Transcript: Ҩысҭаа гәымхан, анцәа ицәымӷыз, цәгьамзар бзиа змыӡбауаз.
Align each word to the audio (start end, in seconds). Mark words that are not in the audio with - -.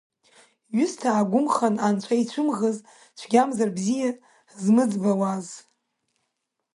Ҩысҭаа 0.75 1.29
гәымхан, 1.31 1.75
анцәа 1.87 2.15
ицәымӷыз, 2.21 2.77
цәгьамзар 3.19 3.69
бзиа 3.75 4.09
змыӡбауаз. 4.63 5.47